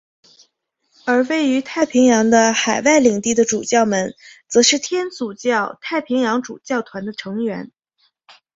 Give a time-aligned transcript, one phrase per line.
[1.05, 4.15] 而位于太平洋的海外领地的主教们
[4.47, 7.71] 则是天主教太平洋主教团的成员。